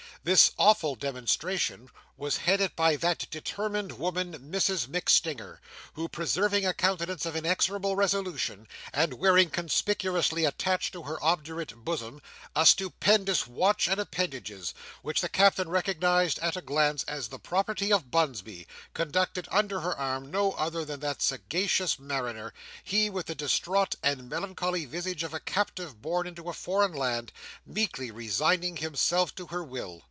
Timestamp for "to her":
10.93-11.17, 29.33-29.63